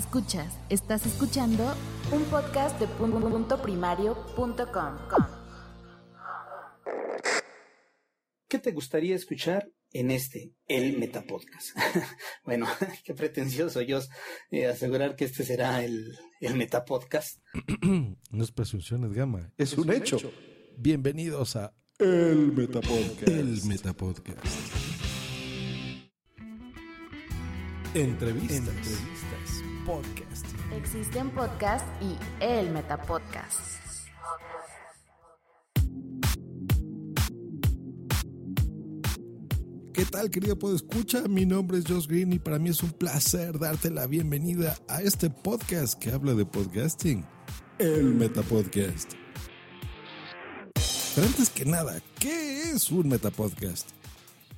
[0.00, 1.74] Escuchas, estás escuchando
[2.10, 4.96] un podcast de punto primario.com.
[8.48, 11.76] ¿Qué te gustaría escuchar en este, el Metapodcast?
[12.44, 12.66] bueno,
[13.04, 14.00] qué pretencioso yo
[14.50, 17.42] eh, asegurar que este será el, el Metapodcast.
[17.82, 20.18] no es presunciones, Gama, es, un, hecho.
[20.78, 23.28] Bienvenidos a El Metapodcast.
[23.28, 24.46] El Metapodcast.
[27.92, 28.56] Entrevistas.
[28.56, 29.29] Entrevistas.
[29.84, 30.46] Podcast.
[30.72, 33.80] Existen podcast y el Metapodcast.
[39.92, 41.28] ¿Qué tal, querido escucha?
[41.28, 45.02] Mi nombre es Josh Green y para mí es un placer darte la bienvenida a
[45.02, 47.24] este podcast que habla de podcasting,
[47.78, 49.12] el Metapodcast.
[51.14, 53.99] Pero antes que nada, ¿qué es un Metapodcast?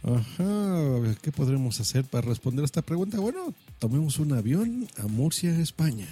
[0.04, 3.20] Ajá, ¿qué podremos hacer para responder a esta pregunta?
[3.20, 6.08] Bueno, tomemos un avión a Murcia, España.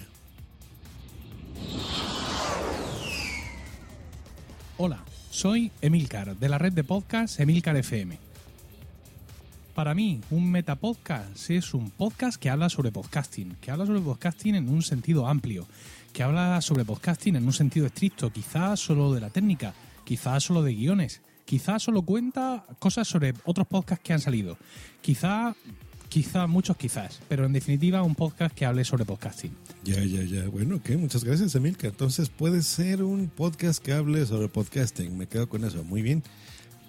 [4.77, 8.31] Hola, soy Emilcar, de la red de podcast Emilcar FM
[9.81, 14.55] para mí, un metapodcast es un podcast que habla sobre podcasting, que habla sobre podcasting
[14.55, 15.65] en un sentido amplio,
[16.13, 20.61] que habla sobre podcasting en un sentido estricto, quizás solo de la técnica, quizás solo
[20.61, 24.57] de guiones, quizás solo cuenta cosas sobre otros podcasts que han salido,
[25.01, 25.53] quizá,
[26.07, 29.51] quizá muchos quizás, pero en definitiva un podcast que hable sobre podcasting.
[29.83, 30.47] Ya, ya, ya.
[30.47, 31.87] Bueno, ok, muchas gracias, Emilka.
[31.87, 35.17] Entonces puede ser un podcast que hable sobre podcasting.
[35.17, 35.83] Me quedo con eso.
[35.83, 36.23] Muy bien.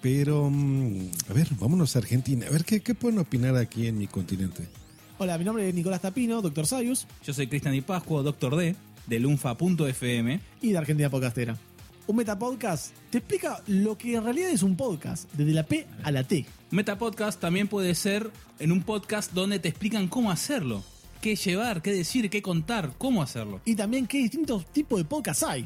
[0.01, 2.45] Pero, mm, a ver, vámonos a Argentina.
[2.47, 4.69] A ver, ¿qué, ¿qué, pueden opinar aquí en mi continente?
[5.17, 7.05] Hola, mi nombre es Nicolás Tapino, Doctor Sayus.
[7.25, 10.39] Yo soy Cristian Di Pascua, Doctor D, de lunfa.fm.
[10.61, 11.57] Y de Argentina Podcastera.
[12.05, 16.11] Un metapodcast te explica lo que en realidad es un podcast, desde la P a
[16.11, 16.45] la T.
[16.71, 20.83] Metapodcast también puede ser en un podcast donde te explican cómo hacerlo,
[21.21, 23.61] qué llevar, qué decir, qué contar, cómo hacerlo.
[23.63, 25.65] Y también qué distintos tipos de podcast hay.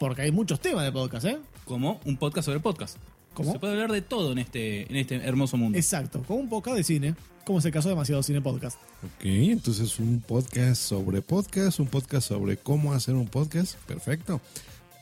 [0.00, 1.38] Porque hay muchos temas de podcast, ¿eh?
[1.64, 2.96] Como un podcast sobre podcast.
[3.36, 5.78] Se puede hablar de todo en este, en este hermoso mundo.
[5.78, 7.14] Exacto, como un podcast de cine,
[7.44, 8.76] como es el caso de Demasiado Cine Podcast.
[9.04, 13.76] Ok, entonces un podcast sobre podcast, un podcast sobre cómo hacer un podcast.
[13.86, 14.40] Perfecto.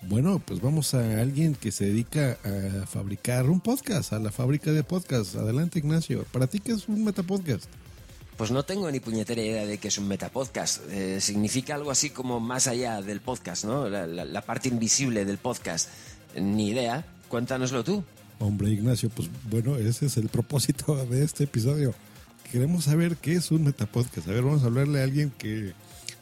[0.08, 4.70] Bueno, pues vamos a alguien que se dedica a fabricar un podcast, a la fábrica
[4.70, 5.34] de podcast.
[5.34, 6.24] Adelante, Ignacio.
[6.30, 7.64] ¿Para ti qué es un metapodcast?
[8.36, 10.82] Pues no tengo ni puñetera idea de qué es un metapodcast.
[10.90, 13.88] Eh, significa algo así como más allá del podcast, ¿no?
[13.88, 15.88] La, la parte invisible del podcast.
[16.38, 17.06] Ni idea.
[17.28, 18.04] Cuéntanoslo tú.
[18.40, 21.94] Hombre, Ignacio, pues bueno, ese es el propósito de este episodio.
[22.52, 24.28] Queremos saber qué es un metapodcast.
[24.28, 25.72] A ver, vamos a hablarle a alguien que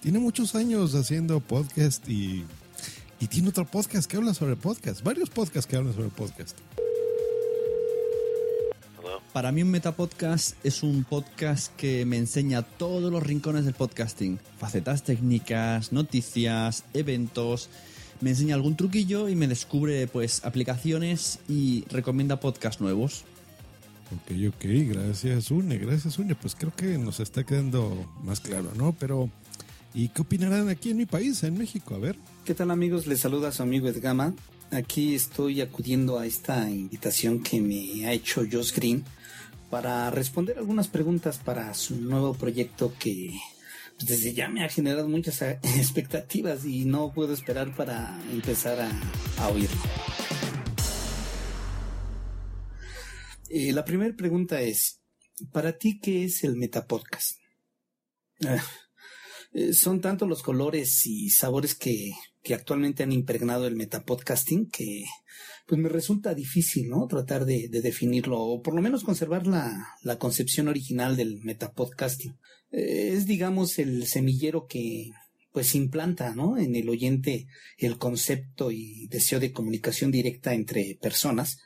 [0.01, 2.45] tiene muchos años haciendo podcast y,
[3.23, 5.01] y tiene otro podcast que habla sobre podcast.
[5.05, 6.59] Varios podcasts que hablan sobre podcast.
[9.33, 14.41] Para mí un metapodcast es un podcast que me enseña todos los rincones del podcasting.
[14.59, 17.71] Facetas técnicas, noticias, eventos
[18.21, 23.25] me enseña algún truquillo y me descubre pues aplicaciones y recomienda podcasts nuevos.
[24.13, 26.35] Ok, ok, gracias Une, gracias Une.
[26.35, 28.97] Pues creo que nos está quedando más claro, ¿no?
[28.99, 29.31] Pero,
[29.95, 31.95] ¿y qué opinarán aquí en mi país, en México?
[31.95, 32.17] A ver.
[32.45, 33.07] ¿Qué tal amigos?
[33.07, 34.35] Les saluda su amigo Edgama.
[34.71, 39.05] Aquí estoy acudiendo a esta invitación que me ha hecho Josh Green
[39.71, 43.39] para responder algunas preguntas para su nuevo proyecto que
[44.01, 49.81] desde ya me ha generado muchas expectativas y no puedo esperar para empezar a, oírlo.
[53.49, 55.01] Eh, la primera pregunta es,
[55.53, 57.39] ¿para ti qué es el Metapodcast?
[59.55, 62.13] Eh, son tanto los colores y sabores que,
[62.43, 65.05] que actualmente han impregnado el metapodcasting que
[65.67, 67.07] pues me resulta difícil, ¿no?
[67.07, 72.37] Tratar de, definirlo o por lo menos conservar la, la concepción original del metapodcasting.
[72.73, 75.11] Eh, es, digamos, el semillero que
[75.53, 76.57] pues implanta, ¿no?
[76.57, 81.59] En el oyente el concepto y deseo de comunicación directa entre personas,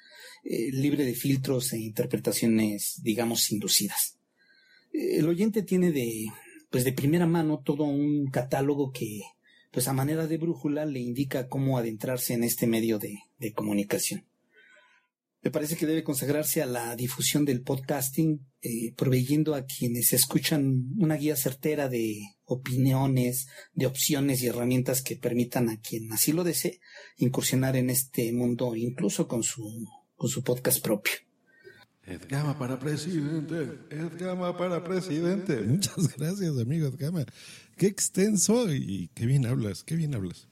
[0.44, 4.19] eh, libre de filtros e interpretaciones, digamos, inducidas.
[4.93, 6.26] El oyente tiene de,
[6.76, 9.23] pues de primera mano todo un catálogo que,
[9.70, 13.23] pues a manera de brújula le indica cómo adentrarse en este medio de,
[13.55, 14.26] comunicación.
[15.40, 20.93] Me parece que debe consagrarse a la difusión del podcasting, eh, proveyendo a quienes escuchan
[20.99, 26.44] una guía certera de opiniones, de opciones y herramientas que permitan a quien así lo
[26.44, 26.81] desee
[27.17, 29.64] incursionar en este mundo, incluso con su,
[30.14, 31.25] con su podcast propio.
[32.06, 35.61] Edgama para presidente, Edgama para presidente.
[35.67, 37.25] Muchas gracias, amigo Edgama.
[37.76, 40.47] Qué extenso y qué bien hablas, qué bien hablas.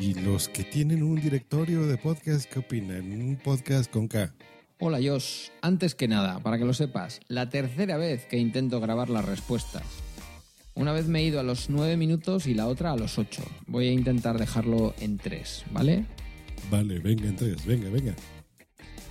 [0.00, 3.12] Y los que tienen un directorio de podcast, ¿qué opinan?
[3.12, 4.34] Un podcast con K.
[4.80, 9.08] Hola Josh, antes que nada, para que lo sepas, la tercera vez que intento grabar
[9.08, 9.84] las respuestas.
[10.74, 13.40] Una vez me he ido a los 9 minutos y la otra a los 8.
[13.68, 16.06] Voy a intentar dejarlo en 3, ¿vale?
[16.70, 18.14] Vale, venga, entonces, venga, venga.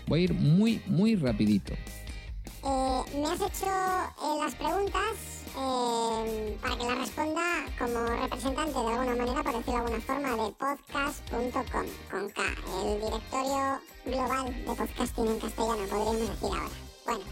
[0.07, 1.73] Voy a ir muy, muy rapidito.
[1.73, 8.87] Eh, me has hecho eh, las preguntas eh, para que las responda como representante de
[8.87, 12.41] alguna manera, por decirlo de alguna forma, de podcast.com, con K,
[12.83, 16.69] el directorio global de podcasting en castellano, podríamos decir ahora.
[17.05, 17.23] Bueno,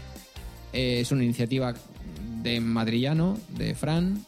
[0.72, 1.74] Eh, es una iniciativa
[2.42, 4.24] de Madrillano, de Fran,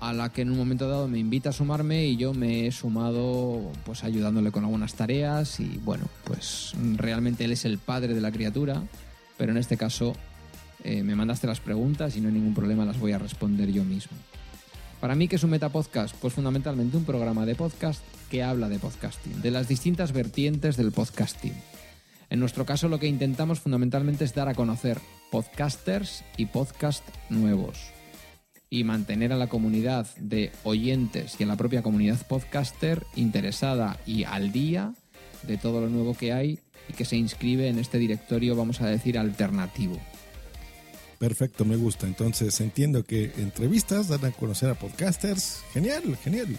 [0.00, 2.72] a la que en un momento dado me invita a sumarme y yo me he
[2.72, 8.20] sumado pues ayudándole con algunas tareas y bueno, pues realmente él es el padre de
[8.20, 8.82] la criatura,
[9.36, 10.14] pero en este caso
[10.84, 13.84] eh, me mandaste las preguntas y no hay ningún problema, las voy a responder yo
[13.84, 14.16] mismo.
[15.00, 16.14] Para mí, ¿qué es un metapodcast?
[16.16, 20.92] Pues fundamentalmente un programa de podcast que habla de podcasting, de las distintas vertientes del
[20.92, 21.54] podcasting.
[22.30, 24.98] En nuestro caso, lo que intentamos fundamentalmente es dar a conocer
[25.30, 27.97] podcasters y podcast nuevos
[28.70, 34.24] y mantener a la comunidad de oyentes y a la propia comunidad podcaster interesada y
[34.24, 34.94] al día
[35.46, 38.86] de todo lo nuevo que hay y que se inscribe en este directorio, vamos a
[38.86, 39.98] decir, alternativo.
[41.18, 42.06] Perfecto, me gusta.
[42.06, 45.62] Entonces entiendo que entrevistas dan a conocer a podcasters.
[45.72, 46.58] Genial, genial.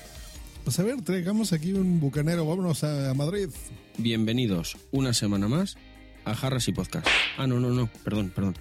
[0.63, 2.45] Pues a ver, traigamos aquí un bucanero.
[2.45, 3.49] Vámonos a Madrid.
[3.97, 5.77] Bienvenidos una semana más
[6.25, 7.07] a Jarras y Podcast.
[7.37, 8.55] Ah, no, no, no, perdón, perdón.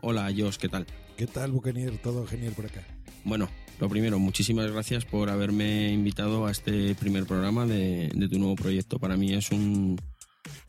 [0.00, 0.86] Hola, Jos, ¿qué tal?
[1.16, 1.98] ¿Qué tal, bucanier?
[1.98, 2.82] Todo genial por acá.
[3.24, 3.48] Bueno,
[3.78, 8.56] lo primero, muchísimas gracias por haberme invitado a este primer programa de, de tu nuevo
[8.56, 8.98] proyecto.
[8.98, 10.00] Para mí es un,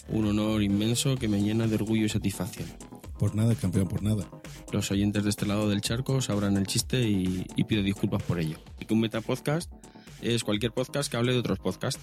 [0.10, 2.68] un honor inmenso que me llena de orgullo y satisfacción.
[3.18, 4.30] Por nada, campeón, por nada.
[4.72, 8.40] Los oyentes de este lado del charco sabrán el chiste y, y pido disculpas por
[8.40, 8.58] ello.
[8.80, 9.72] Y que un metapodcast
[10.22, 12.02] es cualquier podcast que hable de otros podcasts.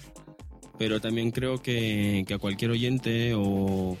[0.77, 3.97] Pero también creo que, que a cualquier oyente o,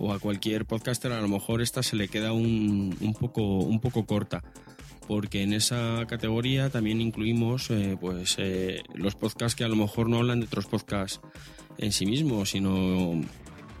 [0.00, 3.80] o a cualquier podcaster a lo mejor esta se le queda un, un poco, un
[3.80, 4.42] poco corta.
[5.06, 10.08] Porque en esa categoría también incluimos eh, pues, eh, los podcasts que a lo mejor
[10.08, 11.20] no hablan de otros podcasts
[11.78, 13.20] en sí mismos, sino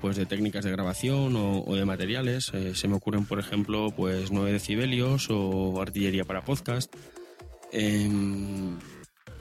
[0.00, 2.50] pues de técnicas de grabación o, de materiales.
[2.52, 6.94] Eh, se me ocurren, por ejemplo, pues 9 decibelios o artillería para podcast.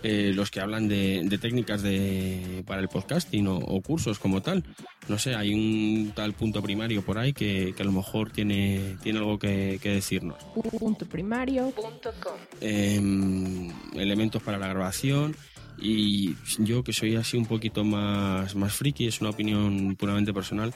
[0.02, 4.42] Eh, los que hablan de, de técnicas de, para el podcasting o, o cursos como
[4.42, 4.64] tal.
[5.10, 8.96] No sé, hay un tal punto primario por ahí que, que a lo mejor tiene,
[9.04, 10.38] tiene algo que, que decirnos.
[10.80, 15.36] Puntoprimario.com Em, elementos para la grabación
[15.82, 20.74] y yo que soy así un poquito más, más friki, es una opinión puramente personal,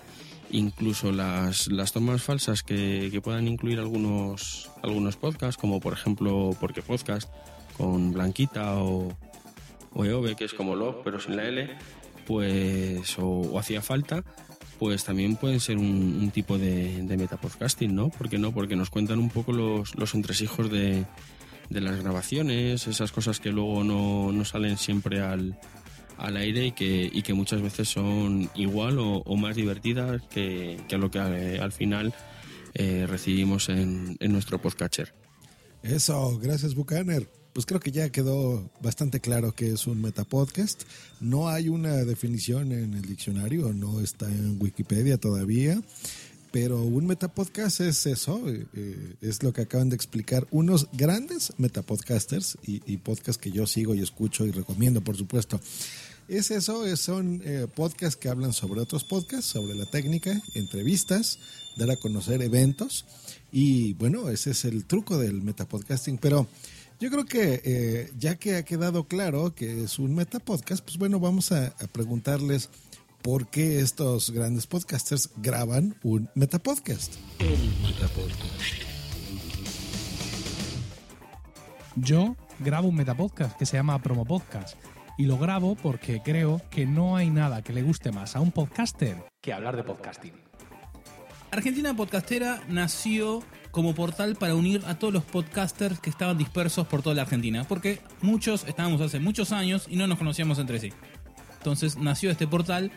[0.50, 6.52] incluso las, las tomas falsas que, que puedan incluir algunos, algunos podcasts, como por ejemplo
[6.60, 7.30] Porque Podcast,
[7.78, 9.16] con Blanquita o,
[9.94, 11.70] o EOB, que es como Love, pero sin la L,
[12.25, 14.24] pues, o, hacía falta,
[14.80, 18.10] pues también pueden ser un, tipo de, de metapodcasting, ¿no?
[18.10, 18.52] ¿Por qué no?
[18.54, 21.06] Porque nos cuentan un poco los, los entresijos de,
[21.70, 25.60] de las grabaciones, esas cosas que luego no, no salen siempre al,
[26.18, 30.98] al aire y que, y que muchas veces son igual o, más divertidas que, que
[30.98, 32.13] lo que eh, al final
[32.74, 35.13] eh, recibimos en, en nuestro podcatcher.
[35.82, 37.43] Eso, gracias, Bucaner.
[37.53, 40.83] Pues creo que ya quedó bastante claro que es un metapodcast.
[41.22, 45.79] No hay una definición en el diccionario, no está en Wikipedia todavía.
[46.51, 51.51] Pero un metapodcast es eso, eh, eh, es lo que acaban de explicar unos grandes
[51.57, 55.60] metapodcasters y, y podcasts que yo sigo y escucho y recomiendo, por supuesto.
[56.27, 61.39] Es eso, es- son eh, podcasts que hablan sobre otros podcasts, sobre la técnica, entrevistas,
[61.75, 63.05] dar a conocer eventos.
[63.51, 66.19] Y bueno, ese es el truco del metapodcasting.
[66.19, 66.48] Pero
[67.03, 71.19] yo creo que eh, ya que ha quedado claro que es un metapodcast, pues bueno,
[71.19, 72.69] vamos a, a preguntarles
[73.22, 77.15] por qué estos grandes podcasters graban un metapodcast.
[81.98, 84.77] Yo grabo un metapodcast que se llama Promo Podcast
[85.17, 88.53] y lo grabo porque creo que no hay nada que le guste más a un
[88.53, 90.31] podcaster que hablar de podcasting.
[91.53, 97.03] Argentina Podcastera nació como portal para unir a todos los podcasters que estaban dispersos por
[97.03, 100.91] toda la Argentina, porque muchos estábamos hace muchos años y no nos conocíamos entre sí.
[101.60, 102.91] Entonces nació este portal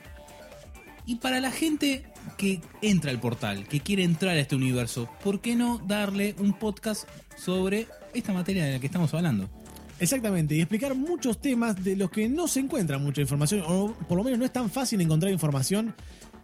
[1.04, 2.06] Y para la gente
[2.38, 6.54] que entra al portal, que quiere entrar a este universo, ¿por qué no darle un
[6.54, 9.50] podcast sobre esta materia de la que estamos hablando?
[9.98, 14.18] Exactamente, y explicar muchos temas de los que no se encuentra mucha información, o por
[14.18, 15.94] lo menos no es tan fácil encontrar información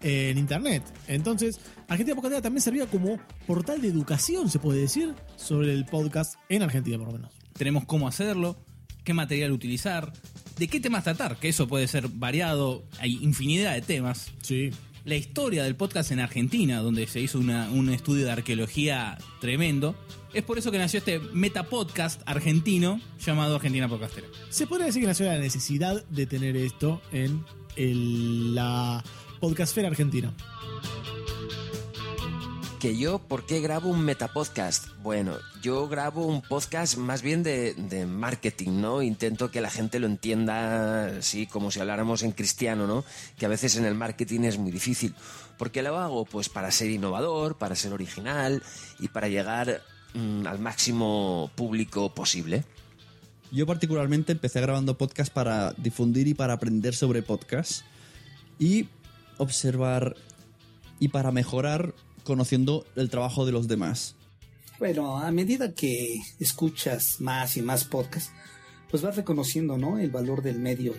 [0.02, 0.82] en internet.
[1.08, 6.34] Entonces, Argentina Podcastera también servía como portal de educación, se puede decir, sobre el podcast
[6.48, 7.32] en Argentina, por lo menos.
[7.54, 8.56] Tenemos cómo hacerlo,
[9.04, 10.12] qué material utilizar,
[10.58, 14.32] de qué temas tratar, que eso puede ser variado, hay infinidad de temas.
[14.42, 14.70] Sí.
[15.04, 19.96] La historia del podcast en Argentina, donde se hizo una- un estudio de arqueología tremendo.
[20.32, 24.28] Es por eso que nació este metapodcast argentino llamado Argentina Podcastera.
[24.48, 27.44] Se podría decir que nació la necesidad de tener esto en
[27.76, 29.02] el- la
[29.42, 30.32] podcastfera argentina.
[32.78, 34.86] Que yo, ¿por qué grabo un metapodcast?
[35.02, 39.02] Bueno, yo grabo un podcast más bien de, de marketing, ¿no?
[39.02, 43.04] Intento que la gente lo entienda, sí, como si habláramos en cristiano, ¿no?
[43.36, 45.12] Que a veces en el marketing es muy difícil.
[45.58, 46.24] ¿Por qué lo hago?
[46.24, 48.62] Pues para ser innovador, para ser original
[49.00, 49.82] y para llegar
[50.14, 52.62] mm, al máximo público posible.
[53.50, 57.82] Yo particularmente empecé grabando podcast para difundir y para aprender sobre podcast
[58.60, 58.86] y
[59.38, 60.16] observar
[60.98, 64.14] y para mejorar conociendo el trabajo de los demás.
[64.78, 68.32] Bueno, a medida que escuchas más y más podcasts,
[68.90, 69.98] pues vas reconociendo, ¿no?
[69.98, 70.94] El valor del medio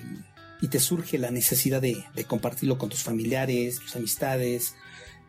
[0.62, 4.75] y, te surge la necesidad de, de compartirlo con tus familiares, tus amistades.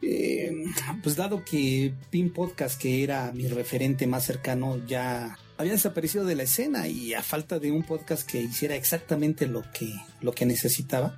[0.02, 0.66] Eh,
[1.02, 6.37] pues dado que Pin Podcast, que era mi referente más cercano, ya había desaparecido de
[6.37, 10.46] la escena y a falta de un podcast que hiciera exactamente lo que, lo que
[10.46, 11.16] necesitaba,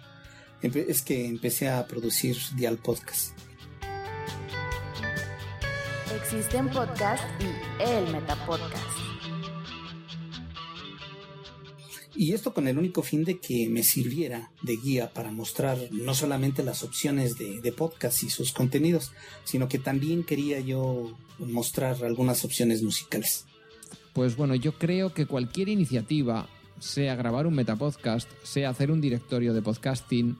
[0.62, 3.36] es que empecé a producir Dial Podcast.
[6.14, 9.06] Existen podcasts y el Metapodcast.
[12.14, 16.14] Y esto con el único fin de que me sirviera de guía para mostrar no
[16.14, 19.12] solamente las opciones de, de podcast y sus contenidos,
[19.44, 23.44] sino que también quería yo mostrar algunas opciones musicales.
[24.14, 29.54] Pues bueno, yo creo que cualquier iniciativa, sea grabar un metapodcast, sea hacer un directorio
[29.54, 30.36] de podcasting,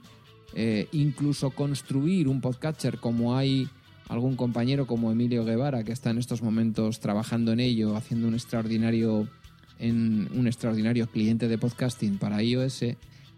[0.53, 3.67] eh, incluso construir un podcatcher como hay
[4.07, 8.33] algún compañero como Emilio Guevara que está en estos momentos trabajando en ello, haciendo un
[8.33, 9.27] extraordinario
[9.79, 12.85] en un extraordinario cliente de podcasting para iOS.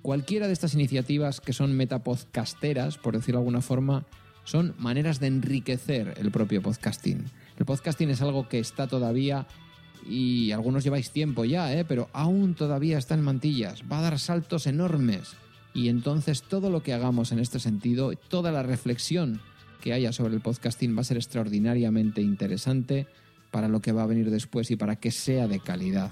[0.02, 4.06] Cualquiera de estas iniciativas que son metapodcasteras, por decirlo de alguna forma,
[4.46, 7.26] son maneras de enriquecer el propio podcasting.
[7.58, 9.48] El podcasting es algo que está todavía
[10.10, 11.86] y algunos lleváis tiempo ya, ¿eh?
[11.86, 13.84] pero aún todavía está en mantillas.
[13.90, 15.36] Va a dar saltos enormes.
[15.74, 19.40] Y entonces todo lo que hagamos en este sentido, toda la reflexión
[19.82, 23.08] que haya sobre el podcasting va a ser extraordinariamente interesante
[23.52, 26.12] para lo que va a venir después y para que sea de calidad.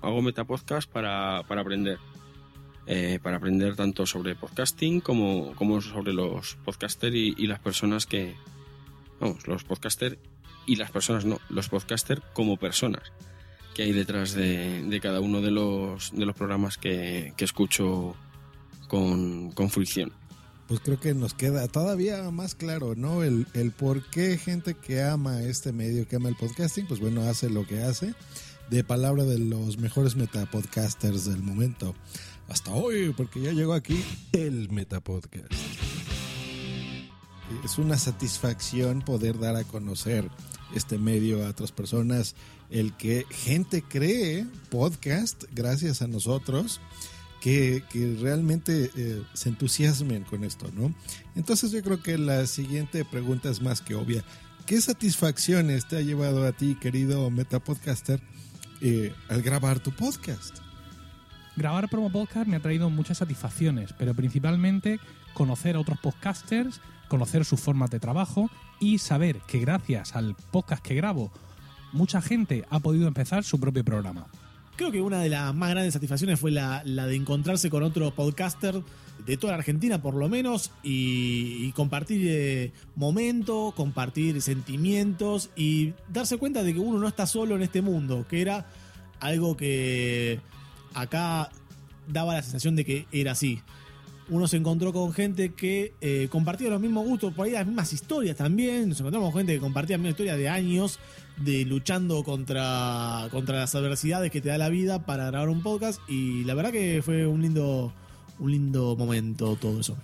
[0.00, 1.98] Hago metapodcast para, para aprender.
[2.86, 8.06] Eh, para aprender tanto sobre podcasting como, como sobre los podcasters y, y las personas
[8.06, 8.34] que...
[9.20, 10.18] Vamos, los podcasters
[10.66, 13.12] y las personas no, los podcasters como personas
[13.74, 18.14] que hay detrás de, cada uno de los, de los programas que, que escucho
[18.88, 20.12] con, con fricción.
[20.68, 23.22] Pues creo que nos queda todavía más claro, ¿no?
[23.22, 27.22] El, el por qué gente que ama este medio, que ama el podcasting, pues bueno,
[27.28, 28.14] hace lo que hace.
[28.70, 31.94] De palabra de los mejores metapodcasters del momento.
[32.48, 34.02] Hasta hoy, porque ya llegó aquí
[34.32, 35.52] el Metapodcast.
[37.64, 40.30] Es una satisfacción poder dar a conocer
[40.74, 42.34] este medio a otras personas,
[42.70, 46.80] el que gente cree podcast gracias a nosotros,
[47.40, 50.94] que, que realmente eh, se entusiasmen con esto, ¿no?
[51.36, 54.24] Entonces yo creo que la siguiente pregunta es más que obvia.
[54.66, 58.22] ¿Qué satisfacciones te ha llevado a ti, querido metapodcaster,
[58.80, 60.58] eh, al grabar tu podcast?
[61.56, 64.98] Grabar promo podcast me ha traído muchas satisfacciones, pero principalmente
[65.34, 70.82] conocer a otros podcasters, conocer sus formas de trabajo y saber que gracias al podcast
[70.82, 71.30] que grabo,
[71.94, 74.26] mucha gente ha podido empezar su propio programa.
[74.76, 78.82] Creo que una de las más grandes satisfacciones fue la, de encontrarse con otro podcaster
[79.24, 86.38] de toda la Argentina por lo menos y, compartir eh, momento, compartir sentimientos y darse
[86.38, 88.66] cuenta de que uno no está solo en este mundo, que era
[89.20, 90.40] algo que
[90.92, 91.50] acá
[92.08, 93.60] daba la sensación de que era así.
[94.30, 97.92] Uno se encontró con gente que eh, compartía los mismos gustos, por ahí las mismas
[97.92, 98.88] historias también.
[98.88, 100.98] Nos encontramos con gente que compartía la misma historia de años,
[101.36, 106.00] de luchando contra, contra las adversidades que te da la vida para grabar un podcast.
[106.08, 107.92] Y la verdad que fue un lindo,
[108.38, 109.96] un lindo momento todo eso.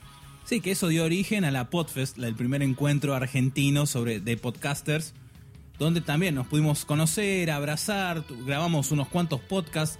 [0.44, 5.14] Sí, que eso dio origen a la Podfest, el primer encuentro argentino sobre de podcasters,
[5.78, 9.98] donde también nos pudimos conocer, abrazar, grabamos unos cuantos podcasts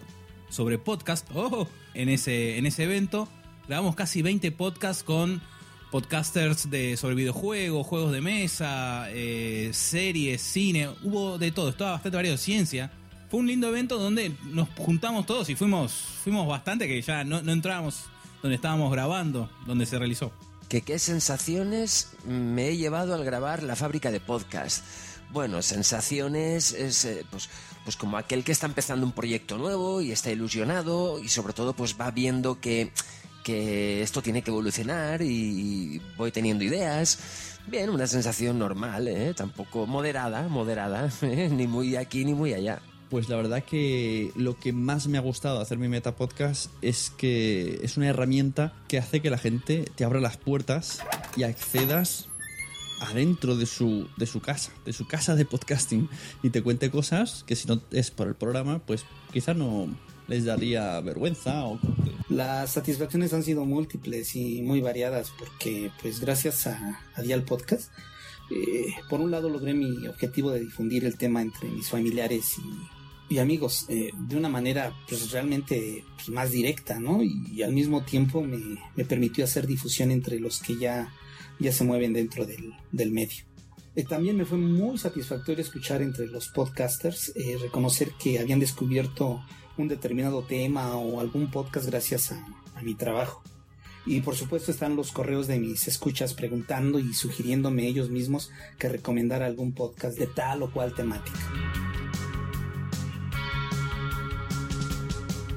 [0.49, 3.29] sobre podcast, oh, en ese en ese evento,
[3.71, 5.41] grabamos casi 20 podcasts con
[5.93, 12.17] podcasters de sobre videojuegos, juegos de mesa, eh, series, cine, hubo de todo, estaba bastante
[12.17, 12.91] variado, ciencia.
[13.31, 17.43] Fue un lindo evento donde nos juntamos todos y fuimos, fuimos bastante, que ya no,
[17.43, 18.07] no entrábamos
[18.43, 20.33] donde estábamos grabando, donde se realizó.
[20.69, 24.85] ¿Que qué sensaciones me he llevado al grabar la fábrica de podcast?
[25.31, 27.49] Bueno, sensaciones es eh, pues,
[27.85, 31.73] pues como aquel que está empezando un proyecto nuevo y está ilusionado y sobre todo
[31.73, 32.91] pues va viendo que,
[33.43, 37.19] que esto tiene que evolucionar y voy teniendo ideas.
[37.67, 39.35] Bien, una sensación normal, ¿eh?
[39.35, 41.49] tampoco moderada, moderada, ¿eh?
[41.51, 42.81] ni muy aquí ni muy allá.
[43.11, 47.11] Pues la verdad que lo que más me ha gustado hacer mi Meta Podcast es
[47.11, 51.01] que es una herramienta que hace que la gente te abra las puertas
[51.37, 52.29] y accedas
[53.01, 56.09] adentro de su, de su casa, de su casa de podcasting
[56.43, 59.89] y te cuente cosas que si no es por el programa, pues quizá no
[60.31, 61.79] les daría vergüenza o...
[62.29, 67.91] Las satisfacciones han sido múltiples y muy variadas porque pues gracias a, a Dial Podcast,
[68.53, 73.35] eh, por un lado logré mi objetivo de difundir el tema entre mis familiares y,
[73.35, 77.21] y amigos eh, de una manera pues realmente pues, más directa, ¿no?
[77.21, 81.13] Y, y al mismo tiempo me, me, permitió hacer difusión entre los que ya,
[81.59, 83.45] ya se mueven dentro del, del medio.
[83.97, 89.43] Eh, también me fue muy satisfactorio escuchar entre los podcasters eh, reconocer que habían descubierto
[89.81, 93.43] un determinado tema o algún podcast gracias a, mi trabajo.
[94.07, 98.89] Y por supuesto están los correos de mis escuchas preguntando y sugiriéndome ellos mismos que
[98.89, 101.39] recomendara algún podcast de tal o cual temática.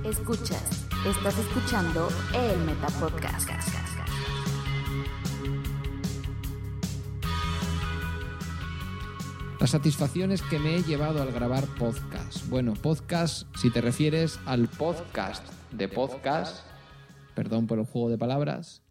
[0.03, 3.82] Escuchas, estás escuchando el Metapodcast.
[9.63, 12.49] Las satisfacciones que me he llevado al grabar podcast.
[12.49, 15.41] Bueno, podcast, si te refieres al podcast
[15.71, 16.65] de podcast,
[17.33, 18.83] perdón por el juego de palabras,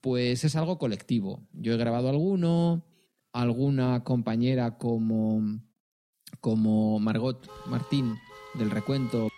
[0.00, 1.44] pues es algo colectivo.
[1.52, 2.84] Yo he grabado alguno,
[3.32, 5.60] alguna compañera como,
[6.40, 8.14] como Margot Martín
[8.54, 9.28] del recuento.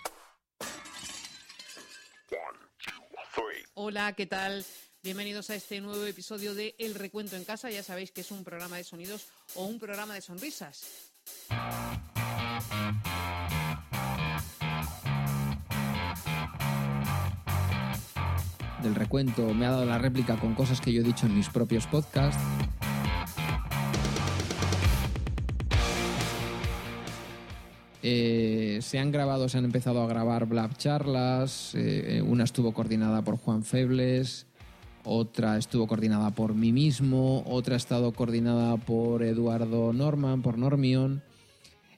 [3.72, 4.66] Hola, ¿qué tal?
[5.04, 7.68] Bienvenidos a este nuevo episodio de El Recuento en Casa.
[7.70, 11.10] Ya sabéis que es un programa de sonidos o un programa de sonrisas.
[18.80, 21.48] Del recuento me ha dado la réplica con cosas que yo he dicho en mis
[21.48, 22.40] propios podcasts.
[28.04, 31.72] Eh, se han grabado, se han empezado a grabar Blab charlas.
[31.74, 34.46] Eh, una estuvo coordinada por Juan Febles,
[35.04, 41.22] otra estuvo coordinada por mí mismo, otra ha estado coordinada por Eduardo Norman, por Normion,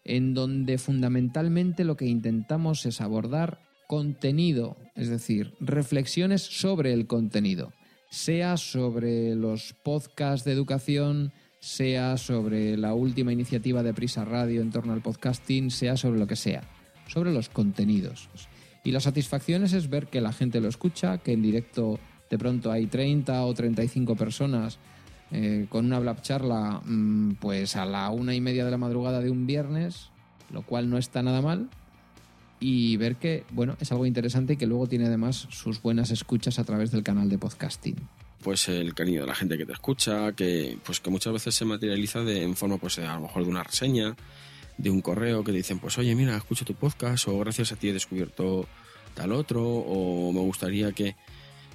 [0.04, 7.72] en donde fundamentalmente lo que intentamos es abordar contenido, es decir, reflexiones sobre el contenido,
[8.10, 14.70] sea sobre los podcasts de educación, sea sobre la última iniciativa de Prisa Radio en
[14.70, 16.62] torno al podcasting, sea sobre lo que sea,
[17.08, 18.28] sobre los contenidos.
[18.84, 21.98] Y la satisfacción es ver que la gente lo escucha, que en directo
[22.30, 24.78] de pronto hay 30 o 35 personas
[25.30, 29.20] eh, con una blab charla mmm, pues a la una y media de la madrugada
[29.20, 30.10] de un viernes,
[30.50, 31.68] lo cual no está nada mal,
[32.60, 36.58] y ver que, bueno, es algo interesante y que luego tiene además sus buenas escuchas
[36.58, 37.96] a través del canal de podcasting.
[38.42, 41.64] Pues el cariño de la gente que te escucha, que pues que muchas veces se
[41.64, 44.14] materializa de, en forma pues a lo mejor de una reseña,
[44.76, 47.88] de un correo que dicen pues oye mira escucho tu podcast o gracias a ti
[47.88, 48.66] he descubierto
[49.14, 51.16] tal otro o me gustaría que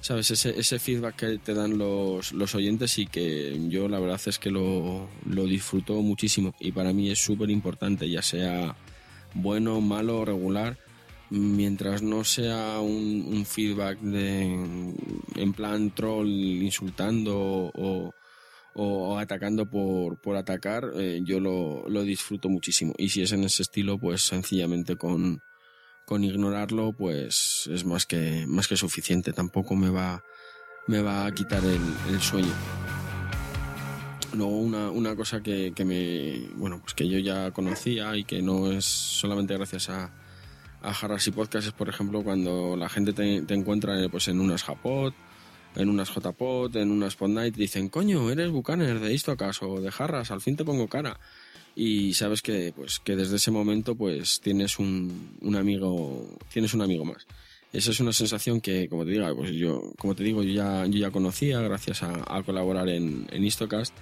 [0.01, 4.39] sabes ese, feedback que te dan los, los oyentes y que yo la verdad es
[4.39, 8.75] que lo, lo disfruto muchísimo y para mí es súper importante ya sea
[9.33, 10.77] bueno, malo, regular
[11.29, 14.41] mientras no sea un, un, feedback de
[15.35, 18.13] en plan troll insultando o,
[18.73, 22.93] o atacando por, por atacar, eh, yo lo, lo, disfruto muchísimo.
[22.97, 25.41] Y si es en ese estilo, pues sencillamente con,
[26.09, 29.31] con ignorarlo, pues es más que, más que suficiente.
[29.31, 30.23] Tampoco me va,
[30.87, 32.51] me va a quitar el, el sueño.
[34.33, 38.41] Luego una, una cosa que, que me, bueno, pues que yo ya conocía y que
[38.41, 40.11] no es solamente gracias a,
[40.81, 44.39] a Jarras y Podcast es, por ejemplo, cuando la gente te, te encuentra pues, en
[44.39, 45.13] unas Japod,
[45.75, 49.91] en unas JPod, en unas Podnight, y dicen, coño, eres Bucaner de Istocas o de
[49.91, 51.19] Jarras, al fin te pongo cara.
[51.81, 56.81] Y sabes que, pues, que desde ese momento pues, tienes un, un amigo, tienes un
[56.81, 57.25] amigo más.
[57.71, 60.85] Esa es una sensación que, como te digo, pues yo, como te digo, yo ya,
[60.87, 63.95] yo ya conocía gracias a, colaborar en, en Istocast.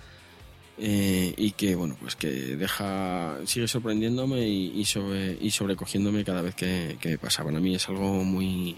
[0.79, 6.43] Eh, y que bueno pues que deja sigue sorprendiéndome y, y, sobre, y sobrecogiéndome cada
[6.43, 8.77] vez que, que pasa para mí es algo muy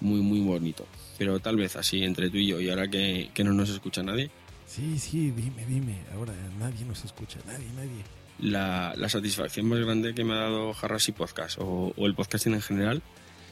[0.00, 0.86] muy, muy bonito.
[1.18, 4.02] Pero tal vez así entre tú y yo, y ahora que, que no nos escucha
[4.02, 4.30] nadie,
[4.68, 5.98] Sí, sí, dime, dime.
[6.14, 8.04] Ahora nadie nos escucha, nadie, nadie.
[8.38, 12.14] la, la satisfacción más grande que me ha dado Jarras y Podcast, o, o el
[12.14, 13.02] podcasting en general,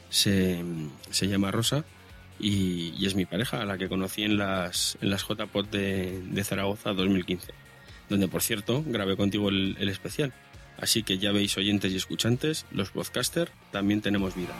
[0.09, 0.63] se,
[1.09, 1.83] se llama Rosa
[2.39, 6.21] y, y es mi pareja, a la que conocí en las, en las JPod de,
[6.21, 7.51] de Zaragoza 2015,
[8.09, 10.33] donde por cierto grabé contigo el, el especial.
[10.79, 14.53] Así que ya veis oyentes y escuchantes, los podcasters también tenemos vida.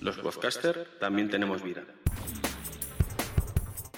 [0.00, 1.82] Los podcasters también tenemos vida.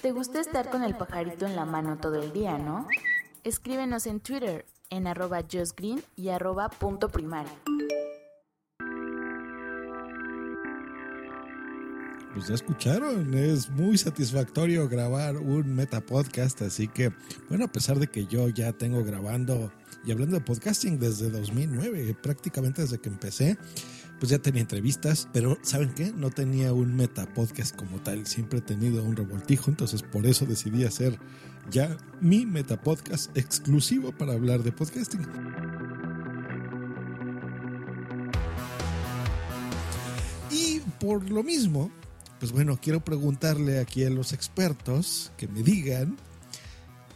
[0.01, 2.87] ¿Te gusta estar con el pajarito en la mano todo el día, no?
[3.43, 7.51] Escríbenos en Twitter en arroba justgreen y arroba punto primario.
[12.33, 17.11] Pues ya escucharon, es muy satisfactorio grabar un metapodcast, así que,
[17.49, 19.69] bueno, a pesar de que yo ya tengo grabando
[20.05, 23.57] y hablando de podcasting desde 2009, prácticamente desde que empecé,
[24.19, 26.11] pues ya tenía entrevistas, pero ¿saben qué?
[26.11, 30.83] No tenía un metapodcast como tal, siempre he tenido un revoltijo, entonces por eso decidí
[30.83, 31.17] hacer
[31.71, 35.21] ya mi metapodcast exclusivo para hablar de podcasting.
[40.51, 41.89] Y por lo mismo,
[42.39, 46.17] pues bueno, quiero preguntarle aquí a los expertos que me digan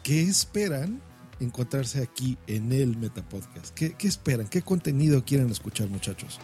[0.03, 1.01] qué esperan
[1.39, 3.73] encontrarse aquí en el Metapodcast.
[3.73, 4.47] ¿Qué, qué esperan?
[4.47, 6.39] ¿Qué contenido quieren escuchar, muchachos?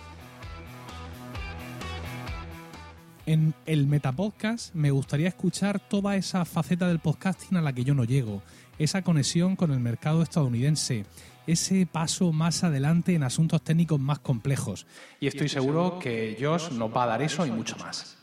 [3.29, 7.93] En el Metapodcast me gustaría escuchar toda esa faceta del podcasting a la que yo
[7.93, 8.41] no llego,
[8.79, 11.05] esa conexión con el mercado estadounidense,
[11.45, 14.87] ese paso más adelante en asuntos técnicos más complejos.
[15.19, 18.17] Y estoy seguro que Josh nos va a dar eso y mucho más.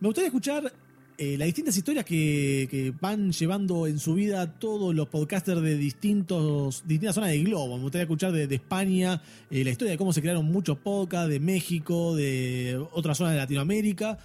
[0.00, 0.72] Me gustaría escuchar
[1.22, 6.82] eh, las distintas historias que, van llevando en su vida todos los podcasters de distintos,
[6.86, 7.76] distintas zonas del globo.
[7.76, 11.28] Me gustaría escuchar de, de España eh, la historia de cómo se crearon muchos podcasts,
[11.28, 14.16] de México, de otras zonas de Latinoamérica.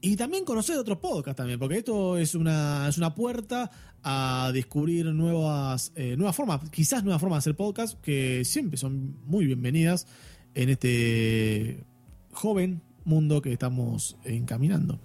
[0.00, 3.70] Y también conocer otros podcasts también, porque esto es una, es una puerta
[4.02, 9.18] a descubrir nuevas, eh, nuevas formas, quizás nuevas formas de hacer podcast, que siempre son
[9.26, 10.06] muy bienvenidas
[10.54, 11.84] en este
[12.32, 14.98] joven mundo que estamos encaminando.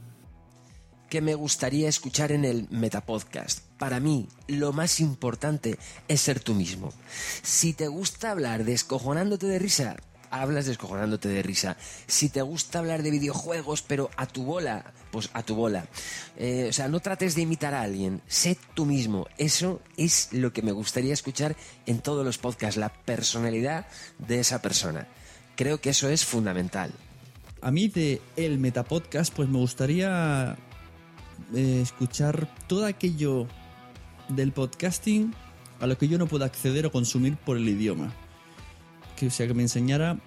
[1.10, 3.62] Que me gustaría escuchar en el Metapodcast.
[3.78, 6.94] Para mí, lo más importante es ser tú mismo.
[7.42, 9.96] Si te gusta hablar descojonándote de risa,
[10.32, 11.78] hablas descojonándote de risa.
[12.08, 15.88] Si te gusta hablar de videojuegos, pero a tu bola, pues a tu bola.
[16.38, 19.28] Eh, o sea, no trates de imitar a alguien, sé tú mismo.
[19.38, 23.88] Eso es lo que me gustaría escuchar en todos los podcasts, la personalidad
[24.20, 25.08] de esa persona.
[25.56, 26.92] Creo que eso es fundamental.
[27.62, 30.58] A mí de el Metapodcast, pues me gustaría
[31.56, 33.48] eh, escuchar todo aquello
[34.30, 35.34] del podcasting
[35.80, 38.14] a lo que yo no puedo acceder o consumir por el idioma.
[39.16, 40.18] Que, o sea, que me enseñara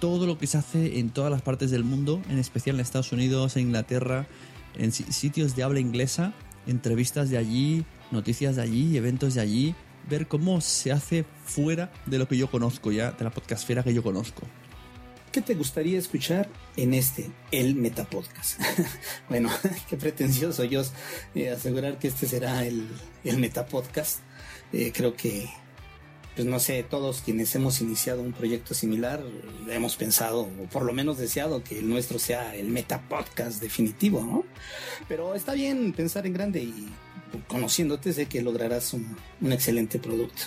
[0.00, 3.12] todo lo que se hace en todas las partes del mundo, en especial en Estados
[3.12, 4.26] Unidos, en Inglaterra,
[4.76, 6.34] en si- sitios de habla inglesa,
[6.66, 9.74] entrevistas de allí, noticias de allí, eventos de allí,
[10.08, 13.94] ver cómo se hace fuera de lo que yo conozco ya, de la podcastfera que
[13.94, 14.42] yo conozco.
[15.36, 18.58] ¿Qué te gustaría escuchar en este, el Metapodcast?
[19.28, 19.50] bueno,
[19.90, 20.80] qué pretencioso yo
[21.34, 22.88] eh, asegurar que este será el,
[23.22, 24.20] el Metapodcast.
[24.72, 25.46] Eh, creo que,
[26.34, 30.86] pues no sé, todos quienes hemos iniciado un proyecto similar eh, hemos pensado, o por
[30.86, 34.46] lo menos deseado, que el nuestro sea el Metapodcast definitivo, ¿no?
[35.06, 36.88] Pero está bien pensar en grande y
[37.46, 40.44] conociéndote sé que lograrás un, un excelente producto.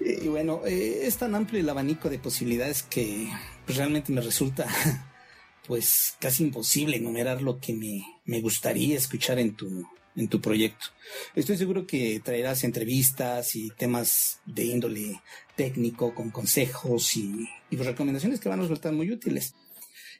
[0.00, 3.28] Y bueno, eh, es tan amplio el abanico de posibilidades que
[3.66, 4.66] pues, realmente me resulta
[5.66, 10.86] pues casi imposible enumerar lo que me, me gustaría escuchar en tu, en tu proyecto.
[11.34, 15.20] Estoy seguro que traerás entrevistas y temas de índole
[15.56, 19.54] técnico con consejos y, y, recomendaciones que van a resultar muy útiles.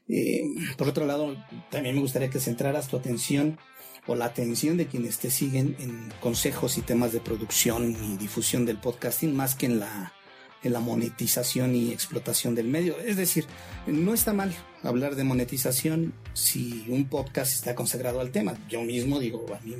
[0.08, 0.42] Eh,
[0.76, 1.36] por otro lado,
[1.70, 3.58] también me gustaría que centraras tu atención
[4.08, 8.64] o la atención de quienes te siguen en consejos y temas de producción y difusión
[8.64, 10.14] del podcasting más que en la,
[10.62, 12.98] en la monetización y explotación del medio.
[12.98, 13.44] Es decir,
[13.86, 18.56] no está mal hablar de monetización si un podcast está consagrado al tema.
[18.68, 19.76] Yo mismo digo, a mí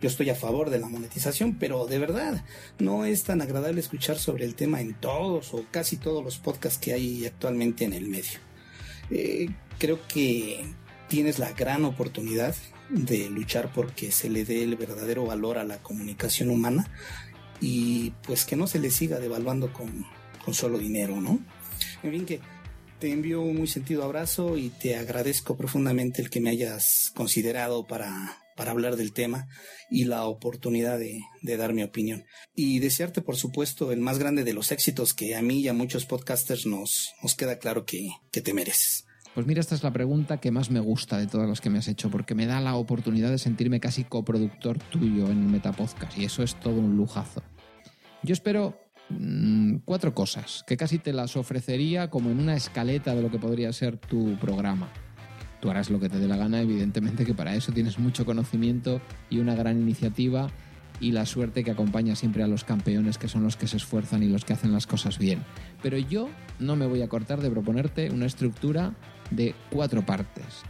[0.00, 2.44] yo estoy a favor de la monetización, pero de verdad
[2.80, 6.78] no es tan agradable escuchar sobre el tema en todos o casi todos los podcasts
[6.78, 8.40] que hay actualmente en el medio.
[9.12, 10.64] Eh, creo que
[11.08, 12.56] tienes la gran oportunidad
[12.90, 16.90] de luchar porque se le dé el verdadero valor a la comunicación humana
[17.60, 20.06] y pues que no se le siga devaluando con,
[20.44, 21.38] con solo dinero, ¿no?
[22.02, 22.40] En fin, que
[22.98, 27.86] te envío un muy sentido abrazo y te agradezco profundamente el que me hayas considerado
[27.86, 29.48] para, para hablar del tema
[29.90, 32.24] y la oportunidad de, de, dar mi opinión.
[32.54, 35.72] Y desearte, por supuesto, el más grande de los éxitos que a mí y a
[35.72, 39.06] muchos podcasters nos, nos queda claro que, que te mereces.
[39.34, 41.78] Pues mira, esta es la pregunta que más me gusta de todas las que me
[41.78, 46.18] has hecho, porque me da la oportunidad de sentirme casi coproductor tuyo en el Metapodcast,
[46.18, 47.42] y eso es todo un lujazo.
[48.24, 48.76] Yo espero
[49.08, 53.38] mm, cuatro cosas, que casi te las ofrecería como en una escaleta de lo que
[53.38, 54.88] podría ser tu programa.
[55.60, 59.00] Tú harás lo que te dé la gana, evidentemente que para eso tienes mucho conocimiento
[59.28, 60.48] y una gran iniciativa
[61.00, 64.22] y la suerte que acompaña siempre a los campeones, que son los que se esfuerzan
[64.22, 65.44] y los que hacen las cosas bien.
[65.82, 68.94] Pero yo no me voy a cortar de proponerte una estructura
[69.30, 70.62] de cuatro partes.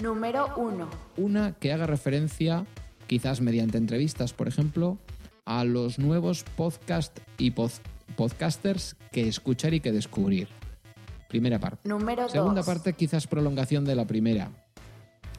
[0.00, 0.88] Número 1.
[1.16, 2.66] Una que haga referencia,
[3.06, 4.98] quizás mediante entrevistas, por ejemplo,
[5.44, 7.80] a los nuevos podcast y pod-
[8.16, 10.48] podcasters que escuchar y que descubrir.
[11.28, 11.88] Primera parte.
[11.88, 12.66] Número Segunda 2.
[12.66, 14.50] parte, quizás prolongación de la primera.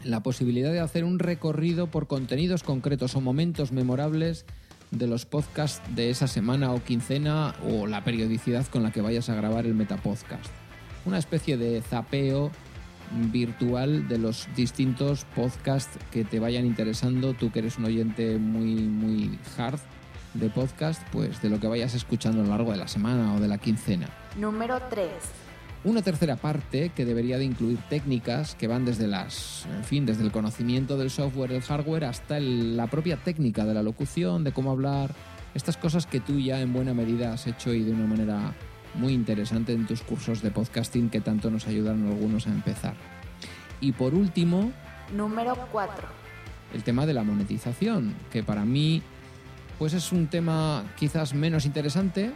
[0.04, 4.46] La posibilidad de hacer un recorrido por contenidos concretos o momentos memorables
[4.92, 9.30] de los podcasts de esa semana o quincena o la periodicidad con la que vayas
[9.30, 10.50] a grabar el Metapodcast.
[11.06, 12.52] Una especie de zapeo
[13.32, 17.34] virtual de los distintos podcasts que te vayan interesando.
[17.34, 19.80] Tú que eres un oyente muy, muy hard
[20.34, 23.39] de podcast, pues de lo que vayas escuchando a lo largo de la semana o
[23.39, 24.08] de la quincena.
[24.38, 25.08] Número 3.
[25.84, 30.24] Una tercera parte que debería de incluir técnicas que van desde las, en fin, desde
[30.24, 34.52] el conocimiento del software, del hardware, hasta el- la propia técnica de la locución, de
[34.52, 35.13] cómo hablar,
[35.54, 38.54] estas cosas que tú ya en buena medida has hecho y de una manera
[38.95, 42.95] muy interesante en tus cursos de podcasting que tanto nos ayudaron algunos a empezar.
[43.82, 44.71] Y por último,
[45.15, 46.08] Número 4.
[46.73, 49.02] el tema de la monetización, que para mí
[49.78, 52.32] pues es un tema quizás menos interesante,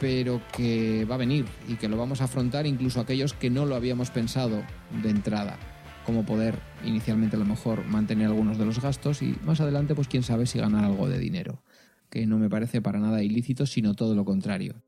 [0.00, 3.66] pero que va a venir y que lo vamos a afrontar incluso aquellos que no
[3.66, 4.62] lo habíamos pensado
[5.02, 5.56] de entrada,
[6.04, 10.08] como poder inicialmente a lo mejor mantener algunos de los gastos y más adelante pues
[10.08, 11.62] quién sabe si ganar algo de dinero,
[12.10, 14.82] que no me parece para nada ilícito, sino todo lo contrario.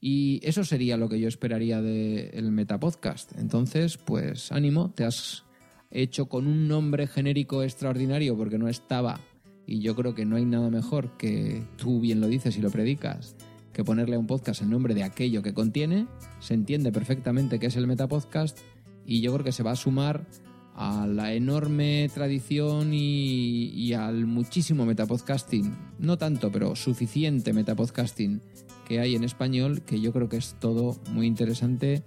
[0.00, 3.36] Y eso sería lo que yo esperaría del Metapodcast.
[3.38, 5.44] Entonces, pues ánimo, te has
[5.90, 9.20] hecho con un nombre genérico extraordinario porque no estaba.
[9.66, 12.70] Y yo creo que no hay nada mejor que tú bien lo dices y lo
[12.70, 13.36] predicas,
[13.72, 16.06] que ponerle a un podcast el nombre de aquello que contiene.
[16.40, 18.58] Se entiende perfectamente que es el Metapodcast
[19.04, 20.26] y yo creo que se va a sumar
[20.74, 28.40] a la enorme tradición y, y al muchísimo metapodcasting, no tanto, pero suficiente metapodcasting
[28.88, 32.02] que hay en español, que yo creo que es todo muy interesante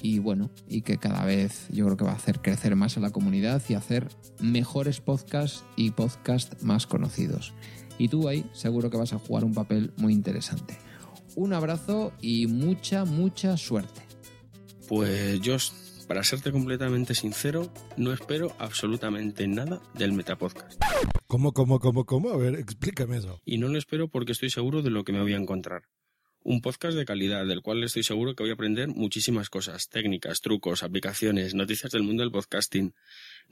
[0.00, 3.00] y bueno, y que cada vez yo creo que va a hacer crecer más a
[3.00, 4.08] la comunidad y hacer
[4.40, 7.52] mejores podcasts y podcasts más conocidos.
[7.98, 10.76] Y tú ahí seguro que vas a jugar un papel muy interesante.
[11.36, 14.02] Un abrazo y mucha, mucha suerte.
[14.88, 15.56] Pues yo,
[16.08, 20.82] para serte completamente sincero, no espero absolutamente nada del Metapodcast.
[21.26, 22.30] ¿Cómo, cómo, cómo, cómo?
[22.30, 23.40] A ver, explícame eso.
[23.44, 25.82] Y no lo espero porque estoy seguro de lo que me voy a encontrar.
[26.44, 30.40] Un podcast de calidad, del cual estoy seguro que voy a aprender muchísimas cosas, técnicas,
[30.40, 32.94] trucos, aplicaciones, noticias del mundo del podcasting,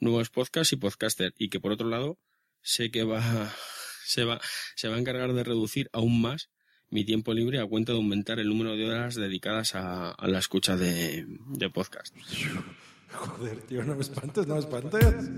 [0.01, 2.19] nuevos podcasts y podcaster, y que por otro lado
[2.63, 3.23] sé que va,
[4.05, 4.41] se va,
[4.75, 6.51] se va a encargar de reducir aún más
[6.89, 10.77] mi tiempo libre a cuenta de aumentar el número de horas dedicadas a, la escucha
[10.77, 12.15] de, de podcast.
[13.13, 15.31] Joder, tío, no me espantes, no me espantes.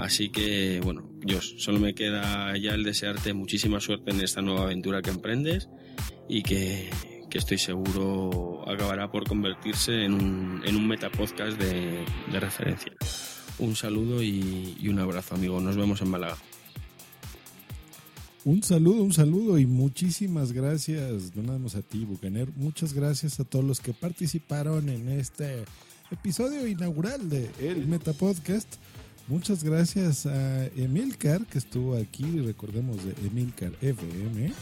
[0.00, 4.62] Así que, bueno, Dios, solo me queda ya el desearte muchísima suerte en esta nueva
[4.62, 5.68] aventura que emprendes
[6.26, 6.88] y que,
[7.28, 12.92] que estoy seguro acabará por convertirse en un, en un metapodcast de, de referencia.
[13.58, 15.60] Un saludo y, y un abrazo, amigo.
[15.60, 16.38] Nos vemos en Málaga.
[18.46, 22.48] Un saludo, un saludo y muchísimas gracias, no nada más a ti, Bucaner.
[22.56, 25.64] Muchas gracias a todos los que participaron en este
[26.10, 28.76] episodio inaugural de El Metapodcast.
[29.30, 34.52] Muchas gracias a Emilcar, que estuvo aquí, recordemos de Emilcar FM.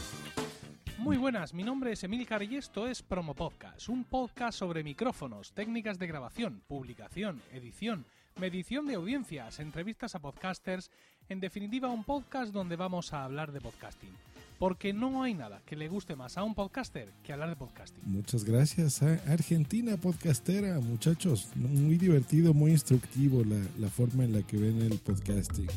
[0.99, 5.53] Muy buenas, mi nombre es Emilcar y esto es Promo Podcast, un podcast sobre micrófonos,
[5.53, 8.05] técnicas de grabación, publicación, edición,
[8.39, 10.91] medición de audiencias, entrevistas a podcasters,
[11.29, 14.13] en definitiva un podcast donde vamos a hablar de podcasting.
[14.59, 18.03] Porque no hay nada que le guste más a un podcaster que hablar de podcasting.
[18.05, 21.47] Muchas gracias a Argentina Podcastera, muchachos.
[21.55, 25.67] Muy divertido, muy instructivo la, la forma en la que ven el podcasting.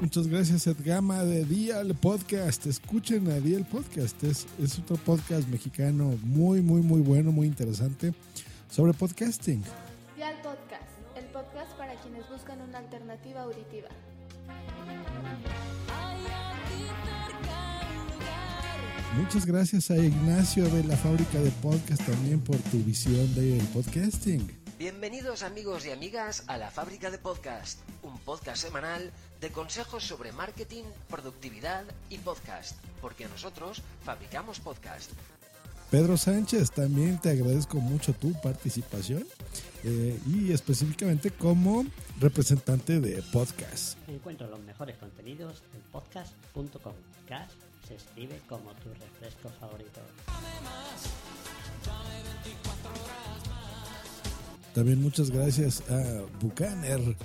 [0.00, 2.66] Muchas gracias Edgama de Dial Podcast.
[2.66, 4.24] Escuchen a Dial Podcast.
[4.24, 8.14] Es, es otro podcast mexicano muy, muy, muy bueno, muy interesante
[8.70, 9.62] sobre podcasting.
[12.24, 13.88] Quienes buscan una alternativa auditiva.
[19.16, 24.64] Muchas gracias a Ignacio de la fábrica de podcast también por tu visión del podcasting.
[24.76, 30.32] Bienvenidos amigos y amigas a la Fábrica de Podcast, un podcast semanal de consejos sobre
[30.32, 35.12] marketing, productividad y podcast, porque nosotros fabricamos podcast.
[35.94, 39.24] Pedro Sánchez, también te agradezco mucho tu participación
[39.84, 41.86] eh, y específicamente como
[42.18, 43.96] representante de podcast.
[44.08, 46.94] Encuentro los mejores contenidos en podcast.com.
[47.28, 47.50] Cash
[47.86, 50.00] se escribe como tu refresco favorito.
[54.74, 57.16] También muchas gracias a Bucaner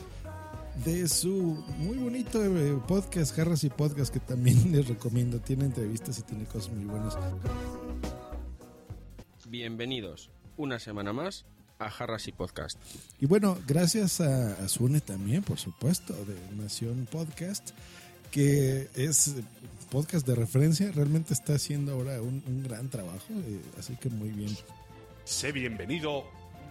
[0.85, 5.39] de su muy bonito eh, podcast, Jarras y Podcast, que también les recomiendo.
[5.39, 7.17] Tiene entrevistas y tiene cosas muy buenas.
[9.49, 11.45] Bienvenidos una semana más
[11.79, 12.79] a Jarras y Podcast.
[13.19, 17.71] Y bueno, gracias a, a Sune también, por supuesto, de Nación Podcast,
[18.29, 19.37] que es
[19.89, 20.91] podcast de referencia.
[20.91, 24.55] Realmente está haciendo ahora un, un gran trabajo, eh, así que muy bien.
[25.23, 26.25] Sé bienvenido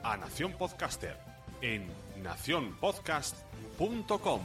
[0.04, 1.16] a Nación Podcaster
[1.62, 1.84] en
[2.22, 4.40] nacionpodcast.com.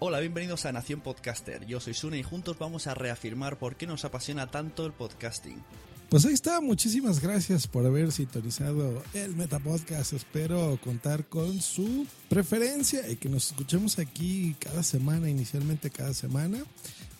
[0.00, 1.66] Hola, bienvenidos a Nación Podcaster.
[1.66, 5.60] Yo soy Sune y juntos vamos a reafirmar por qué nos apasiona tanto el podcasting.
[6.08, 10.12] Pues ahí está, muchísimas gracias por haber sintonizado el Metapodcast.
[10.12, 16.58] Espero contar con su preferencia y que nos escuchemos aquí cada semana, inicialmente cada semana.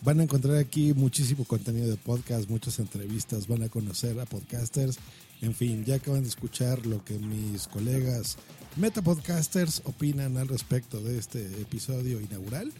[0.03, 5.01] Van a encontrar aquí muchísimo contenido de podcast, muchas entrevistas, van a conocer a podcasters.
[5.40, 8.37] En fin, ya acaban de escuchar lo que mis colegas
[8.77, 12.72] Metapodcasters opinan al respecto de este episodio inaugural.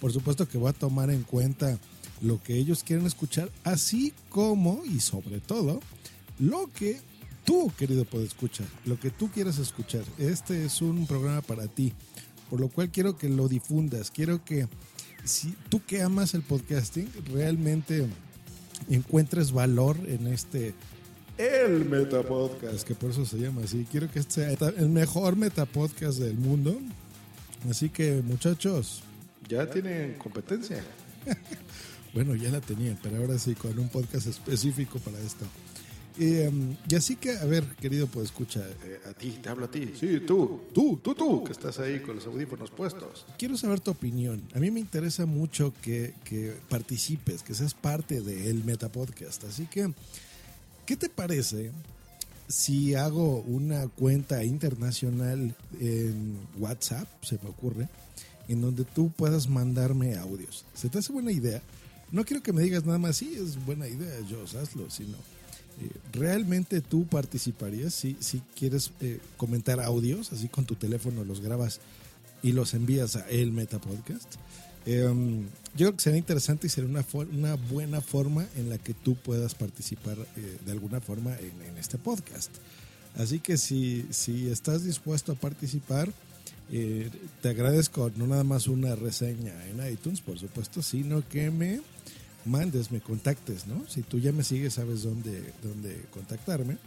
[0.00, 1.78] Por supuesto que voy a tomar en cuenta
[2.20, 5.80] lo que ellos quieren escuchar, así como y sobre todo
[6.38, 7.00] lo que
[7.44, 10.04] tú, querido puedes escuchar, lo que tú quieras escuchar.
[10.18, 11.92] Este es un programa para ti,
[12.50, 14.68] por lo cual quiero que lo difundas, quiero que
[15.24, 18.06] si tú que amas el podcasting realmente
[18.90, 20.74] encuentres valor en este
[21.38, 23.86] el Metapodcast, que por eso se llama así.
[23.90, 26.78] Quiero que este sea el mejor Metapodcast del mundo.
[27.68, 29.02] Así que, muchachos,
[29.48, 30.82] ya tienen competencia.
[32.14, 35.44] bueno, ya la tenían, pero ahora sí, con un podcast específico para esto.
[36.18, 39.66] Y, um, y así que, a ver, querido, pues escucha, eh, a ti, te hablo
[39.66, 39.92] a ti.
[40.00, 43.26] Sí, tú, tú, tú, tú, que estás ahí con los audífonos puestos.
[43.38, 44.42] Quiero saber tu opinión.
[44.54, 49.44] A mí me interesa mucho que, que participes, que seas parte del Metapodcast.
[49.44, 49.92] Así que,
[50.86, 51.72] ¿qué te parece
[52.48, 57.88] si hago una cuenta internacional en WhatsApp, se me ocurre,
[58.48, 60.64] en donde tú puedas mandarme audios?
[60.74, 61.60] ¿Se te hace buena idea?
[62.12, 65.16] No quiero que me digas nada más, sí, es buena idea, yo hazlo, sino
[65.80, 71.40] eh, realmente tú participarías si, si quieres eh, comentar audios, así con tu teléfono los
[71.40, 71.80] grabas
[72.42, 74.36] y los envías a el Meta Podcast.
[74.86, 75.02] Eh,
[75.76, 79.16] yo creo que será interesante y será una, una buena forma en la que tú
[79.16, 82.50] puedas participar eh, de alguna forma en, este podcast.
[83.16, 84.06] Así que si,
[84.50, 86.10] estás dispuesto a participar,
[86.72, 87.10] eh,
[87.42, 91.80] te agradezco no nada más una reseña en iTunes, por supuesto, sino que me
[92.46, 93.86] mandes, me contactes, ¿no?
[93.88, 96.78] Si tú ya me sigues, sabes dónde, dónde contactarme.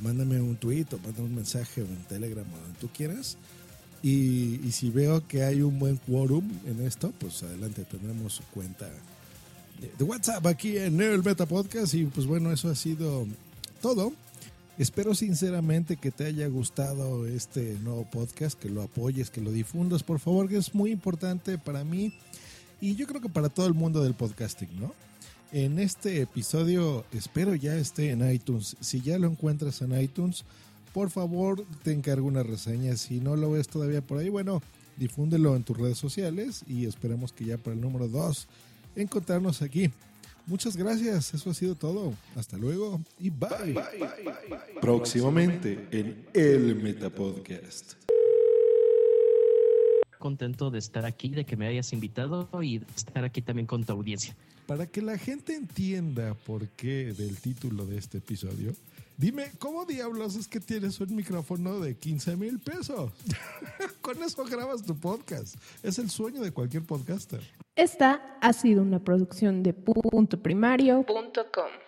[0.00, 3.36] Mándame un tweet o mándame un mensaje o en Telegram o donde tú quieras.
[4.02, 8.86] Y, y si veo que hay un buen quórum en esto, pues adelante, tendremos cuenta
[9.80, 11.94] de, de WhatsApp aquí en el Meta Podcast.
[11.94, 13.26] Y pues bueno, eso ha sido
[13.82, 14.12] todo.
[14.78, 20.04] Espero sinceramente que te haya gustado este nuevo podcast, que lo apoyes, que lo difundas,
[20.04, 22.12] por favor, que es muy importante para mí
[22.80, 24.94] y yo creo que para todo el mundo del podcasting, ¿no?
[25.50, 28.76] En este episodio espero ya esté en iTunes.
[28.80, 30.44] Si ya lo encuentras en iTunes,
[30.92, 32.96] por favor te encargo una reseña.
[32.96, 34.62] Si no lo ves todavía por ahí, bueno,
[34.96, 38.48] difúndelo en tus redes sociales y esperemos que ya para el número 2
[38.96, 39.90] encontrarnos aquí.
[40.46, 42.14] Muchas gracias, eso ha sido todo.
[42.34, 43.74] Hasta luego y bye.
[44.80, 47.94] Próximamente en el Metapodcast.
[50.18, 53.84] contento de estar aquí, de que me hayas invitado y de estar aquí también con
[53.84, 54.34] tu audiencia.
[54.66, 58.72] Para que la gente entienda por qué del título de este episodio,
[59.18, 63.12] dime, ¿cómo diablos es que tienes un micrófono de 15 mil pesos?
[64.00, 65.56] Con eso grabas tu podcast.
[65.82, 67.40] Es el sueño de cualquier podcaster.
[67.76, 71.87] Esta ha sido una producción de puntoprimario.com.